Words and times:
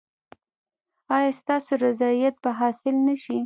ایا 1.15 1.31
ستاسو 1.39 1.71
رضایت 1.85 2.35
به 2.43 2.51
حاصل 2.59 2.95
نه 3.07 3.15
شي؟ 3.23 3.37